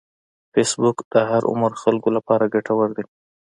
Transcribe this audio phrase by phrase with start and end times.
[0.53, 3.03] فېسبوک د هر عمر خلکو لپاره ګټور دی